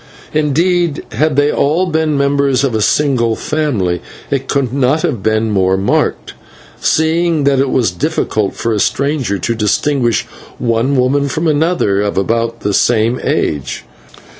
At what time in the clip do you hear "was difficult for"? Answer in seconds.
7.69-8.73